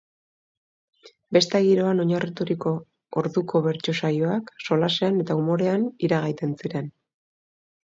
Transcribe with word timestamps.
Besta 1.37 1.61
giroan 1.67 2.03
oinarriturik, 2.03 2.65
orduko 3.23 3.63
bertso 3.67 3.95
saioak 4.01 4.51
jolasean 4.71 5.23
eta 5.27 5.39
umorean 5.45 5.87
iragaiten 6.11 6.59
ziren. 6.65 6.93